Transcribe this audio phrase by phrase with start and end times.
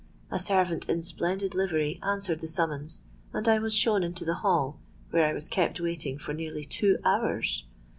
[0.31, 3.01] A servant in splendid livery answered the summons;
[3.33, 4.79] and I was shown into the hall,
[5.11, 7.65] where I was kept waiting for nearly two hours.